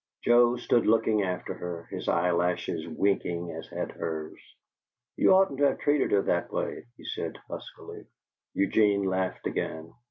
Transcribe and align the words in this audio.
Joe 0.25 0.55
stood 0.55 0.87
looking 0.87 1.21
after 1.21 1.53
her, 1.53 1.85
his 1.91 2.07
eyelashes 2.09 2.87
winking 2.87 3.51
as 3.51 3.67
had 3.67 3.91
hers. 3.91 4.41
"You 5.15 5.31
oughtn't 5.35 5.59
to 5.59 5.67
have 5.67 5.77
treated 5.77 6.09
her 6.09 6.23
that 6.23 6.51
way," 6.51 6.87
he 6.97 7.05
said, 7.05 7.37
huskily. 7.47 8.07
Eugene 8.55 9.03
laughed 9.03 9.45
again. 9.45 9.93